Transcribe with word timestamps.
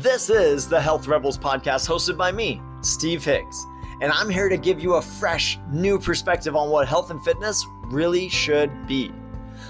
This 0.00 0.30
is 0.30 0.66
the 0.66 0.80
Health 0.80 1.06
Rebels 1.08 1.36
podcast 1.36 1.86
hosted 1.86 2.16
by 2.16 2.32
me, 2.32 2.62
Steve 2.80 3.22
Hicks, 3.22 3.66
and 4.00 4.10
I'm 4.10 4.30
here 4.30 4.48
to 4.48 4.56
give 4.56 4.80
you 4.80 4.94
a 4.94 5.02
fresh, 5.02 5.58
new 5.70 5.98
perspective 5.98 6.56
on 6.56 6.70
what 6.70 6.88
health 6.88 7.10
and 7.10 7.22
fitness 7.22 7.66
really 7.82 8.30
should 8.30 8.86
be. 8.86 9.12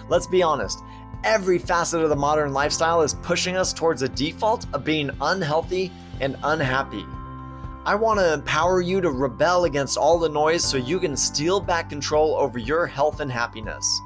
Let's 0.09 0.29
be 0.29 0.41
honest, 0.41 0.85
every 1.25 1.59
facet 1.59 2.01
of 2.01 2.11
the 2.11 2.15
modern 2.15 2.53
lifestyle 2.53 3.03
is 3.03 3.15
pushing 3.15 3.57
us 3.57 3.73
towards 3.73 4.03
a 4.03 4.09
default 4.09 4.67
of 4.73 4.85
being 4.85 5.11
unhealthy 5.21 5.91
and 6.21 6.37
unhappy. 6.45 7.05
I 7.85 7.97
want 7.97 8.21
to 8.21 8.33
empower 8.33 8.81
you 8.81 9.01
to 9.01 9.11
rebel 9.11 9.65
against 9.65 9.99
all 9.99 10.17
the 10.17 10.29
noise 10.29 10.63
so 10.63 10.77
you 10.77 11.01
can 11.01 11.17
steal 11.17 11.59
back 11.59 11.89
control 11.89 12.37
over 12.37 12.61
your 12.61 12.87
health 12.87 13.19
and 13.19 13.33
happiness. 13.33 14.01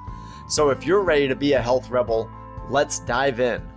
So 0.49 0.71
if 0.71 0.87
you're 0.87 1.03
ready 1.03 1.29
to 1.29 1.37
be 1.37 1.53
a 1.53 1.61
health 1.61 1.91
rebel, 1.91 2.31
let's 2.71 3.01
dive 3.01 3.41
in. 3.41 3.74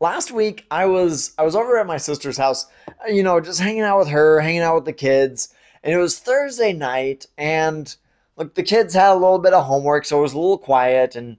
Last 0.00 0.30
week 0.30 0.64
I 0.70 0.86
was 0.86 1.34
I 1.38 1.42
was 1.42 1.56
over 1.56 1.76
at 1.76 1.86
my 1.86 1.96
sister's 1.96 2.36
house, 2.36 2.66
you 3.08 3.24
know, 3.24 3.40
just 3.40 3.60
hanging 3.60 3.82
out 3.82 3.98
with 3.98 4.08
her, 4.08 4.40
hanging 4.40 4.60
out 4.60 4.76
with 4.76 4.84
the 4.84 4.92
kids, 4.92 5.52
and 5.82 5.92
it 5.92 5.98
was 5.98 6.20
Thursday 6.20 6.72
night 6.72 7.26
and 7.36 7.96
look 8.36 8.54
the 8.54 8.62
kids 8.62 8.94
had 8.94 9.10
a 9.10 9.14
little 9.14 9.40
bit 9.40 9.54
of 9.54 9.64
homework, 9.64 10.04
so 10.04 10.18
it 10.18 10.22
was 10.22 10.34
a 10.34 10.38
little 10.38 10.58
quiet 10.58 11.16
and 11.16 11.38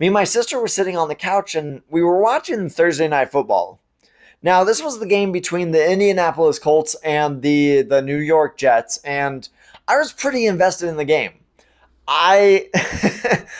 me 0.00 0.06
and 0.06 0.14
my 0.14 0.24
sister 0.24 0.58
were 0.58 0.68
sitting 0.68 0.96
on 0.96 1.08
the 1.08 1.14
couch 1.14 1.54
and 1.54 1.82
we 1.90 2.02
were 2.02 2.22
watching 2.22 2.70
Thursday 2.70 3.08
night 3.08 3.30
football. 3.30 3.78
Now, 4.40 4.64
this 4.64 4.82
was 4.82 5.00
the 5.00 5.06
game 5.06 5.32
between 5.32 5.72
the 5.72 5.90
Indianapolis 5.90 6.58
Colts 6.58 6.94
and 7.04 7.42
the 7.42 7.82
the 7.82 8.00
New 8.00 8.16
York 8.16 8.56
Jets 8.56 8.96
and 9.04 9.46
I 9.86 9.98
was 9.98 10.14
pretty 10.14 10.46
invested 10.46 10.88
in 10.88 10.96
the 10.96 11.04
game. 11.04 11.32
I 12.06 12.70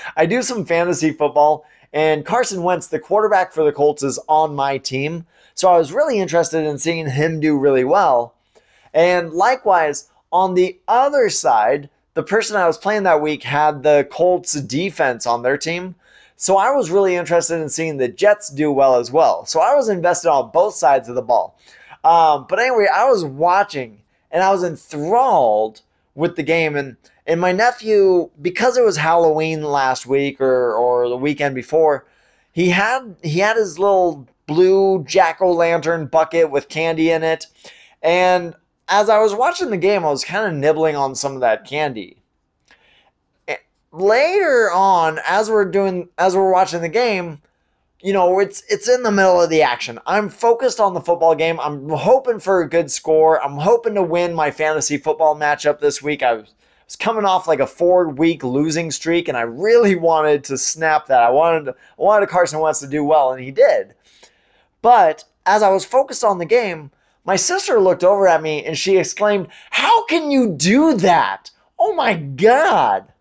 I 0.16 0.24
do 0.24 0.40
some 0.40 0.64
fantasy 0.64 1.12
football 1.12 1.66
and 1.92 2.24
Carson 2.24 2.62
Wentz, 2.62 2.86
the 2.86 2.98
quarterback 2.98 3.52
for 3.52 3.64
the 3.64 3.72
Colts, 3.72 4.02
is 4.02 4.18
on 4.28 4.54
my 4.54 4.78
team. 4.78 5.26
So 5.54 5.68
I 5.68 5.78
was 5.78 5.92
really 5.92 6.18
interested 6.18 6.64
in 6.64 6.78
seeing 6.78 7.08
him 7.08 7.40
do 7.40 7.58
really 7.58 7.84
well. 7.84 8.34
And 8.92 9.32
likewise, 9.32 10.10
on 10.30 10.54
the 10.54 10.78
other 10.86 11.30
side, 11.30 11.88
the 12.14 12.22
person 12.22 12.56
I 12.56 12.66
was 12.66 12.78
playing 12.78 13.04
that 13.04 13.22
week 13.22 13.42
had 13.42 13.82
the 13.82 14.06
Colts 14.10 14.52
defense 14.52 15.26
on 15.26 15.42
their 15.42 15.56
team. 15.56 15.94
So 16.36 16.56
I 16.56 16.70
was 16.70 16.90
really 16.90 17.16
interested 17.16 17.60
in 17.60 17.68
seeing 17.68 17.96
the 17.96 18.08
Jets 18.08 18.48
do 18.48 18.70
well 18.70 18.96
as 18.96 19.10
well. 19.10 19.44
So 19.46 19.60
I 19.60 19.74
was 19.74 19.88
invested 19.88 20.30
on 20.30 20.50
both 20.52 20.74
sides 20.74 21.08
of 21.08 21.14
the 21.14 21.22
ball. 21.22 21.58
Um, 22.04 22.46
but 22.48 22.60
anyway, 22.60 22.86
I 22.92 23.08
was 23.08 23.24
watching 23.24 24.00
and 24.30 24.42
I 24.42 24.52
was 24.52 24.62
enthralled 24.62 25.80
with 26.18 26.36
the 26.36 26.42
game. 26.42 26.76
And 26.76 26.96
and 27.26 27.40
my 27.40 27.52
nephew, 27.52 28.30
because 28.42 28.76
it 28.76 28.84
was 28.84 28.96
Halloween 28.96 29.62
last 29.62 30.04
week 30.04 30.40
or 30.40 30.74
or 30.74 31.08
the 31.08 31.16
weekend 31.16 31.54
before, 31.54 32.06
he 32.52 32.68
had 32.68 33.16
he 33.22 33.38
had 33.38 33.56
his 33.56 33.78
little 33.78 34.28
blue 34.46 35.04
jack 35.04 35.40
o' 35.40 35.52
lantern 35.52 36.06
bucket 36.06 36.50
with 36.50 36.68
candy 36.68 37.10
in 37.10 37.22
it. 37.22 37.46
And 38.02 38.54
as 38.88 39.08
I 39.08 39.18
was 39.18 39.34
watching 39.34 39.70
the 39.70 39.76
game, 39.76 40.04
I 40.04 40.10
was 40.10 40.24
kind 40.24 40.46
of 40.46 40.58
nibbling 40.58 40.96
on 40.96 41.14
some 41.14 41.34
of 41.34 41.40
that 41.40 41.64
candy. 41.64 42.16
Eh, 43.46 43.56
later 43.92 44.70
on, 44.72 45.20
as 45.26 45.48
we're 45.48 45.70
doing 45.70 46.08
as 46.18 46.34
we're 46.34 46.52
watching 46.52 46.82
the 46.82 46.88
game, 46.88 47.40
you 48.00 48.12
know, 48.12 48.38
it's 48.38 48.62
it's 48.68 48.88
in 48.88 49.02
the 49.02 49.10
middle 49.10 49.40
of 49.40 49.50
the 49.50 49.62
action. 49.62 49.98
I'm 50.06 50.28
focused 50.28 50.78
on 50.78 50.94
the 50.94 51.00
football 51.00 51.34
game. 51.34 51.58
I'm 51.58 51.88
hoping 51.88 52.38
for 52.38 52.60
a 52.60 52.68
good 52.68 52.90
score. 52.90 53.42
I'm 53.42 53.58
hoping 53.58 53.94
to 53.94 54.02
win 54.02 54.34
my 54.34 54.50
fantasy 54.50 54.98
football 54.98 55.34
matchup 55.34 55.80
this 55.80 56.00
week. 56.00 56.22
I 56.22 56.34
was 56.34 56.96
coming 56.96 57.24
off 57.24 57.48
like 57.48 57.58
a 57.58 57.66
four 57.66 58.08
week 58.08 58.44
losing 58.44 58.92
streak, 58.92 59.26
and 59.26 59.36
I 59.36 59.42
really 59.42 59.96
wanted 59.96 60.44
to 60.44 60.58
snap 60.58 61.06
that. 61.06 61.22
I 61.22 61.30
wanted 61.30 61.70
I 61.70 61.72
wanted 61.96 62.28
Carson 62.28 62.60
Wentz 62.60 62.80
to 62.80 62.86
do 62.86 63.02
well, 63.02 63.32
and 63.32 63.42
he 63.42 63.50
did. 63.50 63.94
But 64.80 65.24
as 65.44 65.62
I 65.62 65.70
was 65.70 65.84
focused 65.84 66.22
on 66.22 66.38
the 66.38 66.44
game, 66.44 66.92
my 67.24 67.34
sister 67.34 67.80
looked 67.80 68.04
over 68.04 68.28
at 68.28 68.42
me 68.42 68.64
and 68.64 68.78
she 68.78 68.96
exclaimed, 68.96 69.48
"How 69.70 70.04
can 70.04 70.30
you 70.30 70.52
do 70.52 70.94
that? 70.94 71.50
Oh 71.80 71.94
my 71.94 72.14
god!" 72.14 73.12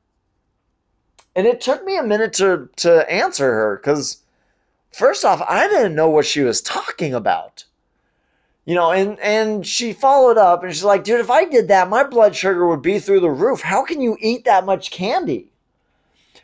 And 1.35 1.47
it 1.47 1.61
took 1.61 1.83
me 1.83 1.97
a 1.97 2.03
minute 2.03 2.33
to 2.33 2.69
to 2.75 3.11
answer 3.11 3.51
her 3.51 3.77
because 3.77 4.21
first 4.91 5.25
off, 5.25 5.41
I 5.47 5.67
didn't 5.67 5.95
know 5.95 6.09
what 6.09 6.25
she 6.25 6.41
was 6.41 6.61
talking 6.61 7.13
about. 7.13 7.65
You 8.67 8.75
know 8.75 8.91
and 8.91 9.17
and 9.21 9.65
she 9.65 9.93
followed 9.93 10.37
up 10.37 10.61
and 10.61 10.73
she's 10.73 10.83
like 10.83 11.05
dude 11.05 11.21
if 11.21 11.29
i 11.29 11.45
did 11.45 11.69
that 11.69 11.89
my 11.89 12.03
blood 12.03 12.35
sugar 12.35 12.67
would 12.67 12.81
be 12.81 12.99
through 12.99 13.21
the 13.21 13.29
roof. 13.31 13.61
How 13.61 13.85
can 13.85 14.01
you 14.01 14.17
eat 14.19 14.43
that 14.43 14.65
much 14.65 14.91
candy? 14.91 15.47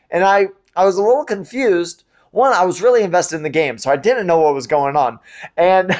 And 0.09 0.23
i 0.23 0.47
i 0.73 0.85
was 0.85 0.95
a 0.95 1.03
little 1.03 1.25
confused. 1.25 2.05
One 2.31 2.53
i 2.53 2.63
was 2.63 2.81
really 2.81 3.03
invested 3.03 3.35
in 3.35 3.43
the 3.43 3.49
game 3.49 3.77
so 3.77 3.91
i 3.91 3.97
didn't 3.97 4.25
know 4.25 4.39
what 4.39 4.53
was 4.53 4.67
going 4.67 4.95
on. 4.95 5.19
And 5.57 5.99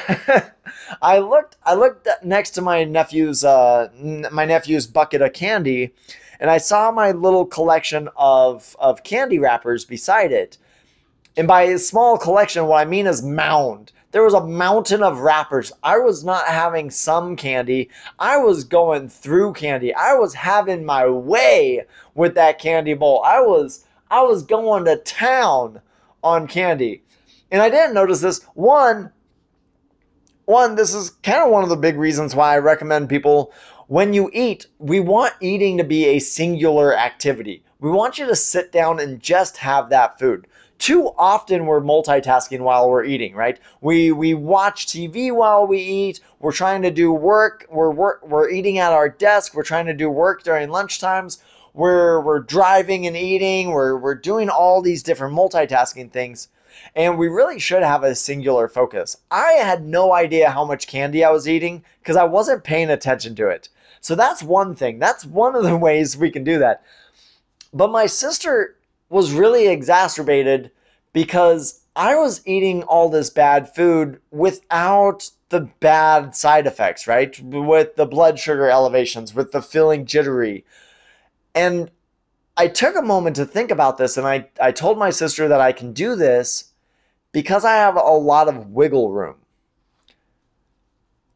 i 1.02 1.18
looked 1.18 1.58
i 1.62 1.74
looked 1.74 2.08
next 2.22 2.52
to 2.52 2.62
my 2.62 2.84
nephew's 2.84 3.44
uh 3.44 3.90
my 4.32 4.46
nephew's 4.46 4.86
bucket 4.86 5.20
of 5.20 5.34
candy 5.34 5.92
and 6.40 6.50
i 6.50 6.56
saw 6.56 6.90
my 6.90 7.12
little 7.12 7.44
collection 7.44 8.08
of 8.16 8.74
of 8.78 9.02
candy 9.02 9.38
wrappers 9.38 9.84
beside 9.84 10.32
it 10.32 10.56
and 11.36 11.48
by 11.48 11.62
a 11.62 11.78
small 11.78 12.18
collection 12.18 12.66
what 12.66 12.80
i 12.80 12.84
mean 12.84 13.06
is 13.06 13.22
mound 13.22 13.92
there 14.14 14.22
was 14.22 14.34
a 14.34 14.46
mountain 14.46 15.02
of 15.02 15.18
wrappers. 15.18 15.72
I 15.82 15.98
was 15.98 16.22
not 16.22 16.46
having 16.46 16.88
some 16.88 17.34
candy. 17.34 17.90
I 18.20 18.36
was 18.36 18.62
going 18.62 19.08
through 19.08 19.54
candy. 19.54 19.92
I 19.92 20.14
was 20.14 20.34
having 20.34 20.84
my 20.84 21.08
way 21.08 21.84
with 22.14 22.36
that 22.36 22.60
candy 22.60 22.94
bowl. 22.94 23.24
I 23.24 23.40
was 23.40 23.84
I 24.12 24.22
was 24.22 24.44
going 24.44 24.84
to 24.84 24.98
town 24.98 25.80
on 26.22 26.46
candy. 26.46 27.02
And 27.50 27.60
I 27.60 27.68
didn't 27.68 27.94
notice 27.94 28.20
this. 28.20 28.44
One 28.54 29.10
one, 30.44 30.76
this 30.76 30.94
is 30.94 31.10
kind 31.24 31.42
of 31.42 31.50
one 31.50 31.64
of 31.64 31.68
the 31.68 31.76
big 31.76 31.96
reasons 31.96 32.36
why 32.36 32.54
I 32.54 32.58
recommend 32.58 33.08
people 33.08 33.52
when 33.88 34.12
you 34.12 34.30
eat, 34.32 34.68
we 34.78 35.00
want 35.00 35.34
eating 35.40 35.76
to 35.78 35.84
be 35.84 36.04
a 36.04 36.20
singular 36.20 36.96
activity. 36.96 37.64
We 37.80 37.90
want 37.90 38.20
you 38.20 38.26
to 38.26 38.36
sit 38.36 38.70
down 38.70 39.00
and 39.00 39.20
just 39.20 39.56
have 39.56 39.90
that 39.90 40.20
food 40.20 40.46
too 40.84 41.10
often 41.16 41.64
we're 41.64 41.80
multitasking 41.80 42.60
while 42.60 42.90
we're 42.90 43.06
eating, 43.06 43.34
right? 43.34 43.58
We 43.80 44.12
we 44.12 44.34
watch 44.34 44.86
TV 44.86 45.34
while 45.34 45.66
we 45.66 45.78
eat. 45.78 46.20
We're 46.40 46.52
trying 46.52 46.82
to 46.82 46.90
do 46.90 47.10
work. 47.10 47.66
We're 47.70 47.90
work, 47.90 48.28
we're 48.28 48.50
eating 48.50 48.76
at 48.76 48.92
our 48.92 49.08
desk. 49.08 49.54
We're 49.54 49.62
trying 49.62 49.86
to 49.86 49.94
do 49.94 50.10
work 50.10 50.42
during 50.42 50.68
lunch 50.68 51.00
times. 51.00 51.42
We're 51.72 52.20
we're 52.20 52.40
driving 52.40 53.06
and 53.06 53.16
eating. 53.16 53.70
We're 53.70 53.96
we're 53.96 54.14
doing 54.14 54.50
all 54.50 54.82
these 54.82 55.02
different 55.02 55.34
multitasking 55.34 56.12
things. 56.12 56.48
And 56.94 57.16
we 57.16 57.28
really 57.28 57.58
should 57.58 57.82
have 57.82 58.04
a 58.04 58.14
singular 58.14 58.68
focus. 58.68 59.16
I 59.30 59.52
had 59.52 59.86
no 59.86 60.12
idea 60.12 60.50
how 60.50 60.66
much 60.66 60.86
candy 60.86 61.24
I 61.24 61.30
was 61.30 61.48
eating 61.48 61.82
because 62.00 62.16
I 62.16 62.24
wasn't 62.24 62.62
paying 62.62 62.90
attention 62.90 63.34
to 63.36 63.48
it. 63.48 63.70
So 64.02 64.14
that's 64.14 64.42
one 64.42 64.74
thing. 64.74 64.98
That's 64.98 65.24
one 65.24 65.56
of 65.56 65.62
the 65.62 65.78
ways 65.88 66.14
we 66.14 66.30
can 66.30 66.44
do 66.44 66.58
that. 66.58 66.82
But 67.72 67.90
my 67.90 68.04
sister 68.04 68.76
was 69.08 69.32
really 69.32 69.68
exacerbated 69.68 70.70
because 71.12 71.82
I 71.96 72.16
was 72.16 72.46
eating 72.46 72.82
all 72.84 73.08
this 73.08 73.30
bad 73.30 73.72
food 73.74 74.20
without 74.30 75.30
the 75.50 75.60
bad 75.80 76.34
side 76.34 76.66
effects, 76.66 77.06
right? 77.06 77.38
With 77.40 77.94
the 77.96 78.06
blood 78.06 78.38
sugar 78.38 78.68
elevations, 78.68 79.34
with 79.34 79.52
the 79.52 79.62
feeling 79.62 80.04
jittery. 80.04 80.64
And 81.54 81.90
I 82.56 82.66
took 82.68 82.96
a 82.96 83.02
moment 83.02 83.36
to 83.36 83.46
think 83.46 83.70
about 83.70 83.98
this 83.98 84.16
and 84.16 84.26
I, 84.26 84.48
I 84.60 84.72
told 84.72 84.98
my 84.98 85.10
sister 85.10 85.46
that 85.48 85.60
I 85.60 85.72
can 85.72 85.92
do 85.92 86.16
this 86.16 86.72
because 87.32 87.64
I 87.64 87.74
have 87.74 87.96
a 87.96 88.00
lot 88.00 88.48
of 88.48 88.70
wiggle 88.70 89.10
room. 89.10 89.36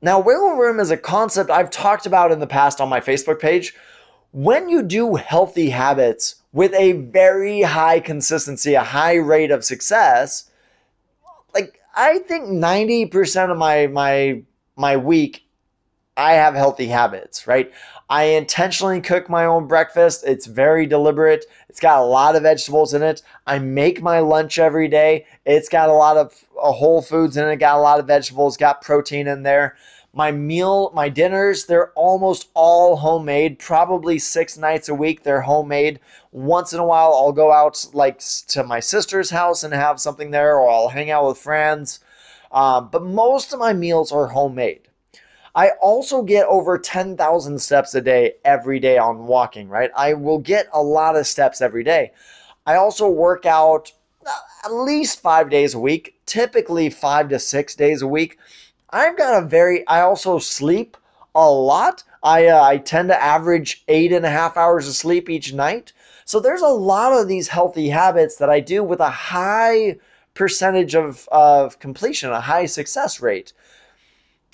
Now, 0.01 0.21
wiggle 0.21 0.55
room 0.55 0.79
is 0.79 0.93
a 0.93 0.97
concept 0.97 1.51
I've 1.51 1.71
talked 1.71 2.07
about 2.07 2.31
in 2.31 2.39
the 2.39 2.47
past 2.47 2.81
on 2.81 2.89
my 2.89 3.01
Facebook 3.01 3.41
page. 3.41 3.75
When 4.33 4.69
you 4.69 4.83
do 4.83 5.15
healthy 5.15 5.71
habits, 5.71 6.37
with 6.53 6.75
a 6.75 6.93
very 6.93 7.63
high 7.63 8.01
consistency, 8.01 8.75
a 8.75 8.83
high 8.83 9.15
rate 9.15 9.51
of 9.51 9.65
success, 9.65 10.51
like 11.55 11.81
I 11.95 12.19
think 12.21 12.47
90% 12.47 13.51
of 13.51 13.59
my 13.59 13.87
my 13.87 14.43
my 14.77 14.97
week 14.97 15.45
I 16.17 16.33
have 16.33 16.55
healthy 16.55 16.87
habits, 16.87 17.47
right? 17.47 17.71
I 18.11 18.25
intentionally 18.25 19.01
cook 19.01 19.29
my 19.29 19.45
own 19.45 19.69
breakfast. 19.69 20.25
It's 20.27 20.47
very 20.47 20.87
deliberate. 20.87 21.45
It's 21.69 21.79
got 21.79 22.01
a 22.01 22.05
lot 22.05 22.35
of 22.35 22.43
vegetables 22.43 22.95
in 22.95 23.03
it. 23.03 23.23
I 23.47 23.59
make 23.59 24.03
my 24.03 24.21
lunch 24.21 24.59
every 24.59 24.89
day. 24.89 25.27
It's 25.45 25.69
got 25.69 25.91
a 25.91 25.93
lot 25.93 26.17
of 26.17 26.33
uh, 26.61 26.73
whole 26.73 27.03
foods 27.03 27.37
in 27.37 27.47
it, 27.47 27.57
got 27.57 27.77
a 27.77 27.83
lot 27.83 28.01
of 28.01 28.07
vegetables, 28.07 28.57
got 28.57 28.83
protein 28.83 29.29
in 29.29 29.43
there. 29.43 29.77
My 30.19 30.33
meal, 30.33 30.91
my 30.97 31.09
dinners, 31.09 31.67
they're 31.67 31.93
almost 31.93 32.49
all 32.53 32.97
homemade. 32.97 33.61
Probably 33.61 34.19
six 34.19 34.59
nights 34.59 34.89
a 34.89 34.95
week, 34.95 35.23
they're 35.23 35.43
homemade. 35.43 36.01
Once 36.33 36.73
in 36.73 36.81
a 36.81 36.85
while, 36.85 37.13
I'll 37.13 37.31
go 37.31 37.53
out 37.53 37.87
like 37.93 38.21
to 38.49 38.65
my 38.65 38.81
sister's 38.81 39.31
house 39.31 39.63
and 39.63 39.73
have 39.73 40.01
something 40.01 40.33
there, 40.33 40.59
or 40.59 40.69
I'll 40.69 40.89
hang 40.89 41.13
out 41.13 41.29
with 41.29 41.39
friends. 41.39 42.01
Um, 42.51 42.89
but 42.91 43.05
most 43.05 43.53
of 43.53 43.61
my 43.61 43.73
meals 43.73 44.11
are 44.11 44.27
homemade. 44.27 44.89
I 45.55 45.71
also 45.81 46.23
get 46.23 46.49
over 46.49 46.81
10,000 46.81 47.57
steps 47.61 47.95
a 47.95 48.01
day 48.01 48.33
every 48.45 48.81
day 48.81 48.99
on 48.99 49.29
walking, 49.29 49.69
right? 49.69 49.93
I 49.97 50.15
will 50.15 50.39
get 50.39 50.67
a 50.73 50.83
lot 50.83 51.15
of 51.15 51.29
steps 51.29 51.61
every 51.61 51.85
day. 51.85 52.11
I 52.67 52.75
also 52.75 53.09
work 53.09 53.47
out 53.47 53.93
at 54.65 54.73
least 54.73 55.21
five 55.21 55.49
days 55.49 55.75
a 55.75 55.79
week, 55.79 56.21
typically 56.27 56.91
five 56.91 57.29
to 57.29 57.39
six 57.39 57.77
days 57.77 58.03
a 58.03 58.09
week. 58.09 58.37
I've 58.91 59.19
got 59.19 59.43
a 59.43 59.47
very, 59.47 59.87
I 59.87 60.01
also 60.01 60.39
sleep 60.39 60.97
a 61.35 61.51
lot. 61.51 62.05
I, 62.23 62.47
uh, 62.47 62.63
I 62.63 62.79
tend 62.79 63.09
to 63.09 63.23
average 63.23 63.85
eight 63.89 64.13
and 64.13 64.25
a 64.25 64.31
half 64.31 64.57
hours 64.57 64.89
of 64.89 64.95
sleep 64.95 65.29
each 65.29 65.53
night. 65.53 65.93
So 66.25 66.41
there's 66.41 66.63
a 66.63 66.69
lot 66.69 67.13
of 67.13 67.29
these 67.29 67.49
healthy 67.49 67.89
habits 67.89 68.37
that 68.37 68.51
I 68.51 68.61
do 68.61 68.83
with 68.83 69.01
a 69.01 69.11
high 69.11 69.99
percentage 70.35 70.95
of, 70.95 71.29
of 71.33 71.79
completion, 71.81 72.31
a 72.31 72.41
high 72.41 72.67
success 72.67 73.21
rate. 73.21 73.53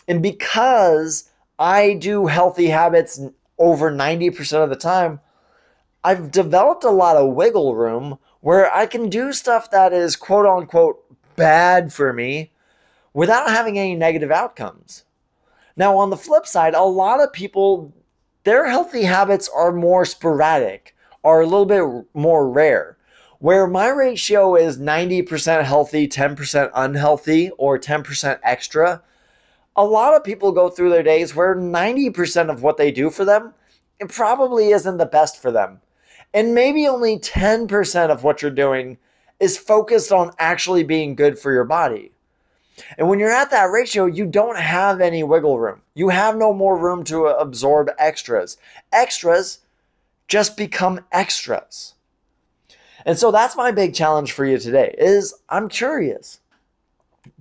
And 0.09 0.23
because 0.23 1.31
I 1.59 1.95
do 1.95 2.27
healthy 2.27 2.69
habits 2.69 3.21
over 3.59 3.91
90% 3.91 4.63
of 4.63 4.71
the 4.71 4.77
time, 4.77 5.21
I've 6.03 6.31
developed 6.31 6.85
a 6.85 6.91
lot 6.91 7.17
of 7.17 7.35
wiggle 7.35 7.75
room 7.75 8.19
where 8.41 8.73
I 8.75 8.87
can 8.87 9.09
do 9.09 9.33
stuff 9.33 9.71
that 9.71 9.93
is 9.93 10.17
quote 10.17 10.45
unquote 10.45 11.03
bad 11.37 11.93
for 11.93 12.13
me 12.13 12.51
without 13.15 13.49
having 13.49 13.79
any 13.79 13.95
negative 13.95 14.31
outcomes. 14.31 15.05
Now, 15.77 15.97
on 15.97 16.11
the 16.11 16.17
flip 16.17 16.47
side, 16.47 16.75
a 16.75 16.83
lot 16.83 17.21
of 17.21 17.33
people, 17.33 17.95
their 18.45 18.69
healthy 18.69 19.05
habits 19.05 19.49
are 19.49 19.73
more 19.73 20.05
sporadic, 20.05 20.95
are 21.25 21.41
a 21.41 21.47
little 21.47 21.65
bit 21.65 22.07
more 22.13 22.51
rare. 22.51 22.99
Where 23.39 23.67
my 23.67 23.89
ratio 23.89 24.57
is 24.57 24.79
90% 24.79 25.65
healthy, 25.65 26.09
10% 26.09 26.71
unhealthy, 26.75 27.51
or 27.59 27.79
10% 27.79 28.39
extra, 28.43 29.03
a 29.77 29.85
lot 29.85 30.15
of 30.15 30.25
people 30.25 30.53
go 30.53 30.69
through 30.69 30.91
their 30.91 31.03
days 31.03 31.35
where 31.35 31.55
90% 31.55 32.51
of 32.51 32.63
what 32.63 32.77
they 32.77 32.91
do 32.91 33.11
for 33.11 33.25
them, 33.25 33.55
it 34.01 34.09
probably 34.09 34.71
isn't 34.71 34.97
the 34.99 35.07
best 35.07 35.41
for 35.41 35.51
them. 35.51 35.81
And 36.33 36.55
maybe 36.55 36.87
only 36.87 37.19
10% 37.19 38.11
of 38.11 38.25
what 38.25 38.41
you're 38.41 38.51
doing 38.51 38.99
is 39.41 39.59
focused 39.59 40.13
on 40.13 40.33
actually 40.39 40.85
being 40.85 41.15
good 41.15 41.39
for 41.39 41.53
your 41.53 41.65
body. 41.65 42.14
And 42.99 43.09
when 43.09 43.19
you're 43.19 43.31
at 43.31 43.51
that 43.51 43.71
ratio, 43.71 44.07
you 44.07 44.27
don't 44.27 44.59
have 44.59 45.01
any 45.01 45.23
wiggle 45.23 45.59
room. 45.59 45.83
You 45.95 46.09
have 46.09 46.37
no 46.37 46.53
more 46.53 46.77
room 46.77 47.05
to 47.05 47.29
uh, 47.29 47.37
absorb 47.39 47.91
extras. 47.99 48.57
Extras 48.93 49.61
just 50.29 50.57
become 50.57 51.05
extras. 51.13 51.95
And 53.07 53.19
so 53.19 53.31
that's 53.31 53.57
my 53.57 53.71
big 53.71 53.95
challenge 53.95 54.33
for 54.33 54.45
you 54.45 54.59
today 54.59 54.95
is 54.99 55.35
I'm 55.49 55.69
curious. 55.69 56.41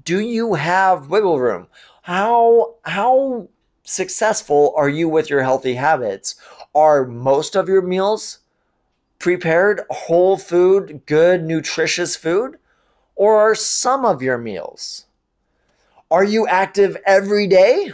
Do 0.04 0.20
you 0.20 0.56
have 0.56 1.10
wiggle 1.10 1.40
room? 1.40 1.68
How 2.04 2.76
how 2.84 3.48
successful 3.84 4.74
are 4.76 4.90
you 4.90 5.08
with 5.08 5.30
your 5.30 5.44
healthy 5.44 5.76
habits? 5.76 6.36
Are 6.76 7.06
most 7.06 7.56
of 7.56 7.70
your 7.70 7.82
meals 7.82 8.40
prepared 9.20 9.82
whole 9.90 10.38
food, 10.38 11.02
good 11.06 11.44
nutritious 11.44 12.16
food? 12.16 12.58
Or 13.16 13.38
are 13.38 13.56
some 13.56 14.06
of 14.06 14.22
your 14.22 14.38
meals 14.38 15.06
are 16.14 16.24
you 16.24 16.46
active 16.46 16.96
every 17.08 17.48
day? 17.48 17.92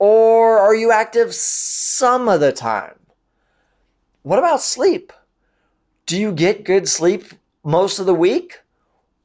Or 0.00 0.58
are 0.58 0.74
you 0.74 0.90
active 0.90 1.32
some 1.32 2.28
of 2.28 2.40
the 2.40 2.50
time? 2.50 2.98
What 4.22 4.40
about 4.40 4.60
sleep? 4.60 5.12
Do 6.06 6.18
you 6.18 6.32
get 6.32 6.64
good 6.64 6.88
sleep 6.88 7.26
most 7.62 8.00
of 8.00 8.06
the 8.06 8.14
week? 8.14 8.58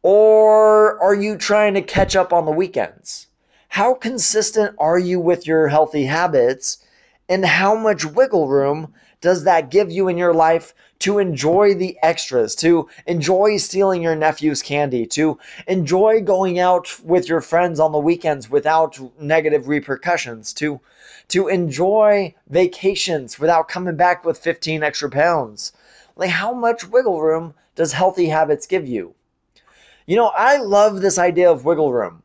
Or 0.03 1.01
are 1.01 1.15
you 1.15 1.35
trying 1.35 1.73
to 1.73 1.81
catch 1.81 2.15
up 2.15 2.31
on 2.31 2.45
the 2.45 2.51
weekends? 2.51 3.25
How 3.69 3.95
consistent 3.95 4.75
are 4.77 4.99
you 4.99 5.19
with 5.19 5.47
your 5.47 5.67
healthy 5.67 6.03
habits? 6.03 6.85
And 7.29 7.43
how 7.43 7.75
much 7.75 8.05
wiggle 8.05 8.47
room 8.47 8.93
does 9.21 9.43
that 9.43 9.69
give 9.69 9.91
you 9.91 10.07
in 10.07 10.17
your 10.17 10.33
life 10.33 10.73
to 10.99 11.19
enjoy 11.19 11.73
the 11.73 11.97
extras, 12.03 12.55
to 12.55 12.87
enjoy 13.07 13.57
stealing 13.57 14.01
your 14.01 14.15
nephew's 14.15 14.61
candy, 14.61 15.05
to 15.05 15.39
enjoy 15.67 16.21
going 16.21 16.59
out 16.59 16.99
with 17.03 17.29
your 17.29 17.41
friends 17.41 17.79
on 17.79 17.91
the 17.91 17.97
weekends 17.97 18.49
without 18.49 18.99
negative 19.19 19.67
repercussions, 19.67 20.53
to 20.53 20.81
to 21.27 21.47
enjoy 21.47 22.35
vacations 22.49 23.39
without 23.39 23.69
coming 23.69 23.95
back 23.95 24.25
with 24.25 24.37
15 24.37 24.83
extra 24.83 25.09
pounds. 25.09 25.71
Like 26.15 26.31
how 26.31 26.53
much 26.53 26.89
wiggle 26.89 27.21
room 27.21 27.53
does 27.75 27.93
healthy 27.93 28.27
habits 28.27 28.67
give 28.67 28.85
you? 28.85 29.15
You 30.05 30.17
know, 30.17 30.31
I 30.35 30.57
love 30.57 30.99
this 31.01 31.17
idea 31.17 31.49
of 31.49 31.63
wiggle 31.63 31.93
room. 31.93 32.23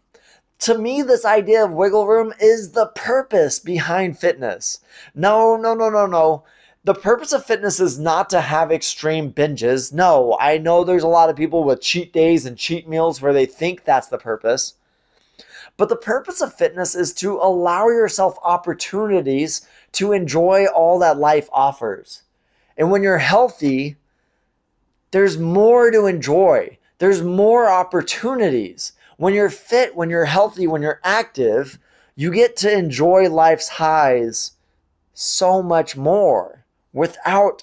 To 0.61 0.77
me, 0.77 1.03
this 1.03 1.25
idea 1.25 1.65
of 1.65 1.73
wiggle 1.73 2.07
room 2.07 2.33
is 2.41 2.73
the 2.73 2.87
purpose 2.87 3.61
behind 3.61 4.19
fitness. 4.19 4.81
No, 5.15 5.57
no, 5.57 5.75
no, 5.75 5.89
no, 5.89 6.07
no 6.07 6.45
the 6.87 6.95
purpose 6.95 7.33
of 7.33 7.45
fitness 7.45 7.81
is 7.81 7.99
not 7.99 8.31
to 8.31 8.41
have 8.41 8.71
extreme 8.71 9.33
binges. 9.33 9.93
No, 9.93 10.37
I 10.39 10.57
know 10.59 10.85
there's 10.85 11.03
a 11.03 11.09
lot 11.09 11.29
of 11.29 11.35
people 11.35 11.65
with 11.65 11.81
cheat 11.83 12.13
days 12.13 12.47
and 12.47 12.57
cheat 12.57 12.89
meals 12.89 13.21
where 13.21 13.33
they 13.33 13.45
think 13.45 13.83
that's 13.83 14.07
the 14.07 14.19
purpose. 14.19 14.75
But 15.77 15.89
the 15.89 15.97
purpose 15.97 16.41
of 16.41 16.55
fitness 16.55 16.95
is 16.95 17.13
to 17.15 17.39
allow 17.39 17.89
yourself 17.89 18.39
opportunities 18.41 19.67
to 19.93 20.13
enjoy 20.13 20.67
all 20.67 21.01
that 21.01 21.19
life 21.19 21.49
offers. 21.53 22.23
And 22.77 22.93
when 22.93 23.03
you're 23.03 23.19
healthy, 23.19 23.97
there's 25.11 25.37
more 25.37 25.91
to 25.91 26.07
enjoy. 26.07 26.79
There's 26.99 27.21
more 27.21 27.69
opportunities. 27.69 28.93
When 29.17 29.35
you're 29.35 29.51
fit, 29.51 29.97
when 29.97 30.09
you're 30.09 30.25
healthy, 30.25 30.69
when 30.69 30.83
you're 30.83 31.01
active, 31.03 31.81
you 32.15 32.33
get 32.33 32.55
to 32.59 32.73
enjoy 32.73 33.29
life's 33.29 33.71
highs 33.71 34.53
so 35.15 35.65
much 35.65 35.97
more 35.97 36.63
without 36.97 37.63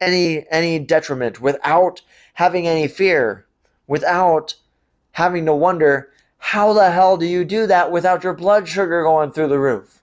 any 0.00 0.44
any 0.50 0.78
detriment, 0.78 1.40
without 1.40 2.02
having 2.34 2.68
any 2.68 2.86
fear, 2.86 3.46
without 3.86 4.54
having 5.12 5.46
to 5.46 5.54
wonder 5.54 6.10
how 6.36 6.74
the 6.74 6.90
hell 6.90 7.16
do 7.16 7.24
you 7.24 7.44
do 7.44 7.66
that 7.66 7.90
without 7.90 8.22
your 8.22 8.34
blood 8.34 8.68
sugar 8.68 9.02
going 9.02 9.32
through 9.32 9.48
the 9.48 9.58
roof? 9.58 10.02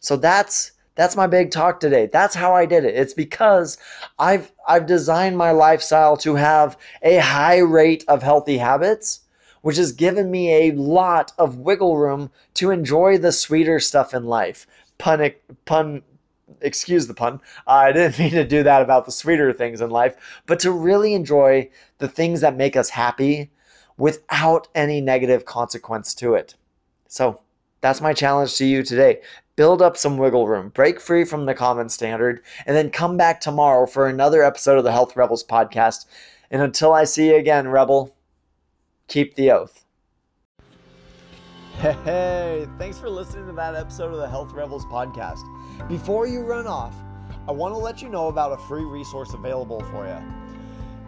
So 0.00 0.16
that's 0.16 0.72
that's 0.94 1.16
my 1.16 1.26
big 1.26 1.50
talk 1.50 1.80
today. 1.80 2.06
That's 2.12 2.34
how 2.34 2.54
I 2.54 2.66
did 2.66 2.84
it. 2.84 2.94
It's 2.94 3.14
because 3.14 3.78
I've 4.18 4.52
I've 4.68 4.86
designed 4.86 5.38
my 5.38 5.52
lifestyle 5.52 6.18
to 6.18 6.34
have 6.34 6.76
a 7.02 7.16
high 7.16 7.58
rate 7.58 8.04
of 8.08 8.22
healthy 8.22 8.58
habits, 8.58 9.20
which 9.62 9.78
has 9.78 9.92
given 9.92 10.30
me 10.30 10.52
a 10.52 10.72
lot 10.72 11.32
of 11.38 11.56
wiggle 11.56 11.96
room 11.96 12.30
to 12.54 12.70
enjoy 12.70 13.16
the 13.16 13.32
sweeter 13.32 13.80
stuff 13.80 14.12
in 14.12 14.24
life. 14.24 14.66
Pun 14.98 15.32
pun 15.64 16.02
excuse 16.60 17.06
the 17.06 17.14
pun. 17.14 17.40
I 17.66 17.92
didn't 17.92 18.18
mean 18.18 18.30
to 18.32 18.44
do 18.44 18.62
that 18.62 18.82
about 18.82 19.04
the 19.04 19.12
sweeter 19.12 19.52
things 19.52 19.80
in 19.80 19.90
life, 19.90 20.42
but 20.46 20.60
to 20.60 20.70
really 20.70 21.14
enjoy 21.14 21.70
the 21.98 22.08
things 22.08 22.40
that 22.40 22.56
make 22.56 22.76
us 22.76 22.90
happy 22.90 23.50
without 23.96 24.68
any 24.74 25.00
negative 25.00 25.44
consequence 25.44 26.14
to 26.16 26.34
it. 26.34 26.54
So 27.08 27.40
that's 27.80 28.00
my 28.00 28.12
challenge 28.12 28.56
to 28.56 28.64
you 28.64 28.82
today. 28.82 29.20
Build 29.56 29.80
up 29.80 29.96
some 29.96 30.18
wiggle 30.18 30.48
room, 30.48 30.70
break 30.70 31.00
free 31.00 31.24
from 31.24 31.46
the 31.46 31.54
common 31.54 31.88
standard, 31.88 32.42
and 32.66 32.76
then 32.76 32.90
come 32.90 33.16
back 33.16 33.40
tomorrow 33.40 33.86
for 33.86 34.08
another 34.08 34.42
episode 34.42 34.78
of 34.78 34.84
the 34.84 34.90
Health 34.90 35.14
Rebels 35.14 35.44
podcast. 35.44 36.06
And 36.50 36.60
until 36.60 36.92
I 36.92 37.04
see 37.04 37.28
you 37.28 37.36
again, 37.36 37.68
Rebel, 37.68 38.16
keep 39.06 39.36
the 39.36 39.52
oath. 39.52 39.83
Hey, 41.84 42.66
thanks 42.78 42.98
for 42.98 43.10
listening 43.10 43.46
to 43.46 43.52
that 43.52 43.74
episode 43.74 44.10
of 44.10 44.16
the 44.16 44.26
Health 44.26 44.54
Rebels 44.54 44.86
podcast. 44.86 45.42
Before 45.86 46.26
you 46.26 46.40
run 46.40 46.66
off, 46.66 46.94
I 47.46 47.52
want 47.52 47.74
to 47.74 47.78
let 47.78 48.00
you 48.00 48.08
know 48.08 48.28
about 48.28 48.52
a 48.52 48.56
free 48.56 48.86
resource 48.86 49.34
available 49.34 49.82
for 49.90 50.06
you. 50.06 50.16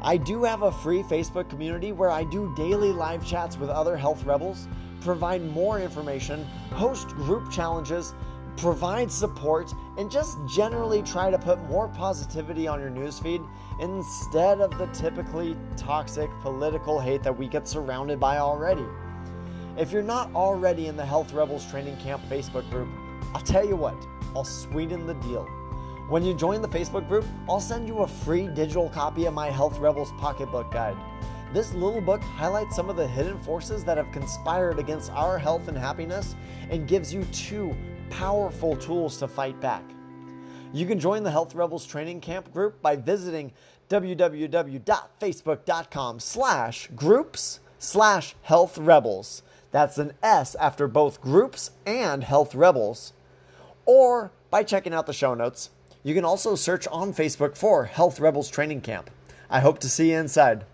I 0.03 0.19
do 0.19 0.45
have 0.45 0.61
a 0.61 0.71
free 0.71 1.03
Facebook 1.03 1.49
community 1.49 1.93
where 1.93 2.11
I 2.11 2.25
do 2.25 2.53
daily 2.55 2.93
live 2.93 3.27
chats 3.27 3.57
with 3.57 3.71
other 3.71 3.97
health 3.97 4.23
rebels, 4.25 4.69
provide 5.01 5.43
more 5.43 5.81
information, 5.81 6.45
host 6.73 7.09
group 7.09 7.51
challenges, 7.51 8.13
provide 8.59 9.11
support, 9.11 9.73
and 9.97 10.11
just 10.11 10.37
generally 10.47 11.01
try 11.01 11.31
to 11.31 11.39
put 11.39 11.59
more 11.71 11.89
positivity 11.89 12.69
on 12.69 12.81
your 12.81 12.91
newsfeed 12.91 13.49
instead 13.81 14.61
of 14.61 14.77
the 14.77 14.89
typically 14.89 15.57
toxic 15.79 16.29
political 16.43 17.01
hate 17.01 17.23
that 17.23 17.35
we 17.35 17.49
get 17.49 17.67
surrounded 17.67 18.21
by 18.21 18.37
already. 18.37 18.85
If 19.79 19.93
you're 19.93 20.03
not 20.03 20.35
already 20.35 20.87
in 20.87 20.97
the 20.97 21.05
Health 21.05 21.35
Rebels 21.35 21.71
Training 21.71 21.99
Camp 21.99 22.23
Facebook 22.31 22.67
group, 22.71 22.89
I'll 23.35 23.43
tell 23.43 23.67
you 23.67 23.77
what, 23.77 23.95
I'll 24.35 24.43
sweeten 24.43 25.07
the 25.07 25.13
deal. 25.15 25.45
When 26.09 26.25
you 26.25 26.33
join 26.33 26.63
the 26.63 26.69
Facebook 26.69 27.07
group, 27.09 27.27
I'll 27.47 27.61
send 27.61 27.87
you 27.87 27.99
a 27.99 28.07
free 28.07 28.49
digital 28.49 28.89
copy 28.89 29.27
of 29.27 29.35
my 29.35 29.51
Health 29.51 29.79
Rebels 29.79 30.13
Pocketbook 30.17 30.73
Guide. 30.73 30.97
This 31.53 31.75
little 31.75 32.01
book 32.01 32.23
highlights 32.23 32.75
some 32.75 32.89
of 32.89 32.97
the 32.97 33.07
hidden 33.07 33.39
forces 33.41 33.85
that 33.85 33.99
have 33.99 34.11
conspired 34.13 34.79
against 34.79 35.13
our 35.13 35.39
health 35.39 35.69
and 35.69 35.77
happiness 35.77 36.37
and 36.71 36.89
gives 36.89 37.13
you 37.13 37.25
two 37.25 37.77
powerful 38.09 38.77
tools 38.77 39.19
to 39.19 39.29
fight 39.29 39.61
back. 39.61 39.85
You 40.73 40.87
can 40.87 40.99
join 40.99 41.23
the 41.23 41.31
Health 41.31 41.55
Rebels 41.55 41.85
Training 41.85 42.23
Camp 42.23 42.51
group 42.51 42.81
by 42.81 42.97
visiting 42.97 43.53
www.facebook.com 43.91 46.21
slash 46.21 46.89
groups 46.97 47.61
slash 47.79 48.35
health 48.41 48.79
rebels. 48.79 49.43
That's 49.77 49.99
an 49.99 50.15
S 50.23 50.55
after 50.55 50.89
both 50.89 51.21
groups 51.21 51.71
and 51.85 52.25
Health 52.25 52.55
Rebels. 52.55 53.13
Or 53.85 54.33
by 54.49 54.63
checking 54.63 54.95
out 54.95 55.05
the 55.05 55.13
show 55.13 55.35
notes. 55.35 55.69
You 56.03 56.15
can 56.15 56.25
also 56.25 56.55
search 56.55 56.89
on 56.89 57.13
Facebook 57.13 57.59
for 57.59 57.85
Health 57.85 58.19
Rebels 58.19 58.49
Training 58.49 58.81
Camp. 58.81 59.11
I 59.51 59.61
hope 59.61 59.79
to 59.81 59.91
see 59.91 60.13
you 60.13 60.17
inside. 60.17 60.65